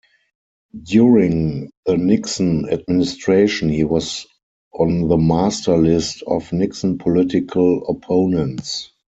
During 0.81 1.69
the 1.85 1.95
Nixon 1.95 2.67
administration, 2.69 3.69
he 3.69 3.83
was 3.83 4.25
on 4.73 5.09
the 5.09 5.17
master 5.17 5.77
list 5.77 6.23
of 6.25 6.51
Nixon 6.51 6.97
political 6.97 7.85
opponents. 7.87 8.89